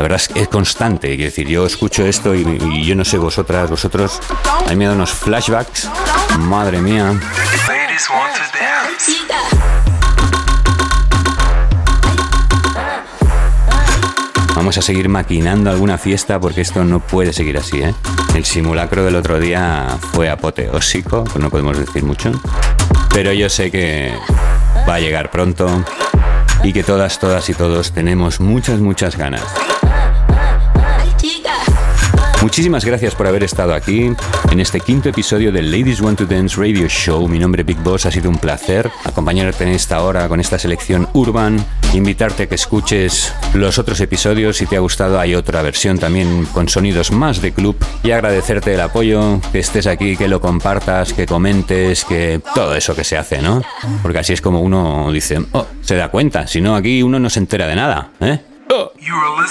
Verdad 0.04 0.20
es 0.20 0.36
es 0.36 0.50
constante, 0.50 1.08
quiero 1.16 1.24
decir, 1.24 1.48
yo 1.48 1.66
escucho 1.66 2.06
esto 2.06 2.36
y, 2.36 2.42
y 2.42 2.86
yo 2.86 2.94
no 2.94 3.06
sé 3.06 3.18
vosotras, 3.18 3.70
vosotros, 3.70 4.20
a 4.66 4.70
mí 4.72 4.76
me 4.76 4.90
unos 4.90 5.12
flashbacks, 5.12 5.90
madre 6.40 6.82
mía. 6.82 7.18
Vamos 14.56 14.78
a 14.78 14.82
seguir 14.82 15.08
maquinando 15.08 15.70
alguna 15.70 15.98
fiesta 15.98 16.38
porque 16.38 16.60
esto 16.60 16.84
no 16.84 17.00
puede 17.00 17.32
seguir 17.32 17.58
así, 17.58 17.82
¿eh? 17.82 17.96
El 18.36 18.44
simulacro 18.44 19.06
del 19.06 19.16
otro 19.16 19.40
día 19.40 19.88
fue 20.12 20.30
apoteósico, 20.30 21.24
pues 21.24 21.38
no 21.38 21.50
podemos 21.50 21.78
decir 21.78 22.04
mucho, 22.04 22.32
pero 23.14 23.32
yo 23.32 23.48
sé 23.48 23.72
que 23.72 24.14
va 24.88 24.96
a 24.96 25.00
llegar 25.00 25.32
pronto 25.32 25.84
y 26.62 26.74
que 26.74 26.84
todas, 26.84 27.20
todas 27.20 27.48
y 27.50 27.54
todos 27.54 27.94
tenemos 27.94 28.42
muchas, 28.42 28.80
muchas 28.80 29.16
ganas. 29.18 29.44
Muchísimas 32.44 32.84
gracias 32.84 33.16
por 33.16 33.26
haber 33.26 33.42
estado 33.46 33.74
aquí 33.74 34.12
en 34.52 34.60
este 34.60 34.82
quinto 34.82 35.08
episodio 35.08 35.50
del 35.54 35.72
Ladies 35.72 36.02
Want 36.02 36.18
to 36.18 36.26
Dance 36.26 36.58
Radio 36.60 36.90
Show. 36.90 37.26
Mi 37.30 37.40
nombre 37.40 37.62
es 37.62 37.66
Big 37.66 37.78
Boss, 37.78 38.06
ha 38.06 38.12
sido 38.12 38.30
un 38.30 38.38
placer 38.38 38.92
acompañarte 39.06 39.64
en 39.64 39.70
esta 39.70 40.02
hora 40.02 40.28
con 40.28 40.42
esta 40.42 40.60
selección 40.60 41.08
urban, 41.14 41.66
invitarte 41.94 42.44
a 42.44 42.50
que 42.50 42.56
escuches 42.56 43.34
los 43.54 43.80
otros 43.80 44.02
episodios. 44.02 44.58
Si 44.58 44.66
te 44.66 44.76
ha 44.76 44.82
gustado, 44.82 45.22
hay 45.22 45.36
otra 45.36 45.62
versión 45.62 45.98
también 45.98 46.46
con 46.48 46.68
sonidos 46.68 47.12
más 47.12 47.42
de 47.42 47.54
club 47.54 47.78
y 48.04 48.12
agradecerte 48.12 48.74
el 48.74 48.82
apoyo, 48.82 49.40
que 49.54 49.60
estés 49.60 49.88
aquí, 49.88 50.18
que 50.18 50.28
lo 50.28 50.42
compartas, 50.42 51.14
que 51.14 51.26
comentes, 51.26 52.04
que 52.04 52.42
todo 52.54 52.76
eso 52.76 52.94
que 52.94 53.06
se 53.06 53.18
hace, 53.18 53.42
¿no? 53.42 53.62
Porque 54.02 54.20
así 54.20 54.34
es 54.34 54.42
como 54.42 54.60
uno 54.60 55.10
dice, 55.14 55.42
oh, 55.54 55.66
se 55.80 55.96
da 55.96 56.10
cuenta, 56.10 56.46
si 56.46 56.60
no 56.60 56.76
aquí 56.76 57.04
uno 57.04 57.22
no 57.22 57.30
se 57.30 57.40
entera 57.40 57.68
de 57.68 57.76
nada, 57.78 58.10
¿eh? 58.20 58.42
Oh. 58.70 58.92
You 59.00 59.14
are 59.16 59.48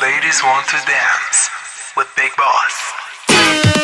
ladies 0.00 0.42
want 0.42 0.66
to 0.68 0.76
dance 0.86 1.25
with 1.96 2.12
Big 2.14 2.30
Boss. 2.36 3.05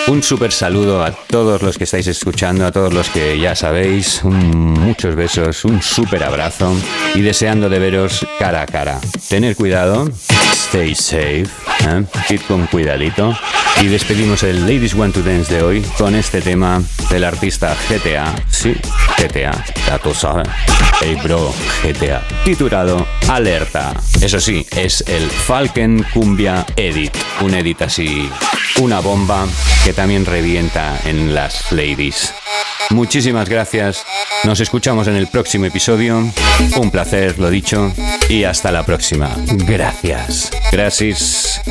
Un 0.09 0.23
super 0.23 0.53
saludo 0.53 1.03
a 1.03 1.13
todos 1.13 1.63
los 1.63 1.79
que 1.79 1.85
estáis 1.85 2.07
escuchando, 2.07 2.67
a 2.67 2.73
todos 2.73 2.93
los 2.93 3.09
que 3.09 3.39
ya 3.39 3.55
sabéis, 3.55 4.21
un- 4.25 4.73
muchos 4.75 5.15
besos, 5.15 5.65
un 5.65 5.81
super 5.83 6.23
abrazo 6.25 6.75
y 7.15 7.21
deseando 7.23 7.69
de 7.69 7.79
veros 7.79 8.27
cara 8.39 8.63
a 8.63 8.67
cara. 8.67 9.01
Tener 9.29 9.57
cuidado, 9.57 10.09
stay 10.53 10.95
safe, 10.95 11.47
¿eh? 11.89 12.05
id 12.31 12.41
con 12.49 12.67
cuidadito. 12.67 13.37
Y 13.81 13.87
despedimos 13.87 14.43
el 14.43 14.61
Ladies 14.61 14.93
Want 14.95 15.15
to 15.15 15.23
Dance 15.23 15.53
de 15.55 15.63
hoy 15.63 15.81
con 15.97 16.15
este 16.15 16.43
tema 16.43 16.83
del 17.09 17.25
artista 17.25 17.75
GTA, 17.89 18.35
sí, 18.51 18.75
GTA, 19.17 19.65
ya 19.87 19.99
tú 19.99 20.13
sabes, 20.13 20.47
hey 21.01 21.17
bro, 21.25 21.53
GTA, 21.83 22.23
titulado 22.45 23.07
Alerta. 23.29 23.95
Eso 24.21 24.39
sí, 24.41 24.67
es 24.77 25.03
el 25.09 25.29
Falcon 25.31 26.05
Cumbia 26.13 26.67
Edit, 26.77 27.17
un 27.41 27.55
edit 27.55 27.81
así, 27.83 28.29
una 28.79 29.01
bomba 29.01 29.47
que 29.85 29.92
también 29.93 30.25
revienta 30.27 30.99
en 31.05 31.35
las 31.35 31.73
ladies. 31.73 32.35
Muchísimas 32.91 33.49
gracias, 33.49 34.05
nos 34.45 34.61
escuchamos 34.61 35.09
en 35.09 35.17
el 35.17 35.29
próximo 35.29 35.67
episodio, 35.67 36.31
un 36.77 36.91
placer, 36.91 37.39
lo 37.39 37.49
dicho, 37.49 37.93
y 38.29 38.45
hasta 38.45 38.71
la 38.71 38.85
próxima. 38.85 39.35
Gracias. 39.67 40.51
Gracias. 40.71 41.63